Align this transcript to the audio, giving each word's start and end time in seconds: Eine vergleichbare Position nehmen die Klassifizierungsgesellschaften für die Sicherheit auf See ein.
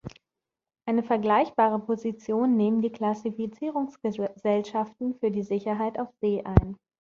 Eine 0.87 1.03
vergleichbare 1.03 1.77
Position 1.77 2.55
nehmen 2.57 2.81
die 2.81 2.89
Klassifizierungsgesellschaften 2.91 5.13
für 5.19 5.29
die 5.29 5.43
Sicherheit 5.43 5.99
auf 5.99 6.09
See 6.23 6.41
ein. 6.43 6.75